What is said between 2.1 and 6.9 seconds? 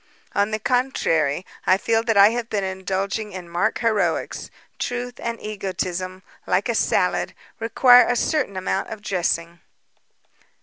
I have been indulging in mock heroics. Truth and egotism like a